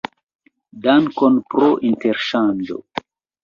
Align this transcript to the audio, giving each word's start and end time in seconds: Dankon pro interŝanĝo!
Dankon 0.85 1.37
pro 1.55 1.69
interŝanĝo! 1.93 2.85